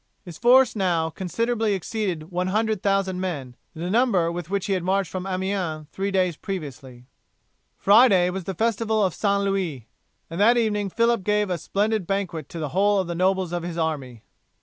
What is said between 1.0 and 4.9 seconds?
considerably exceeded 100,000 men, the number with which he had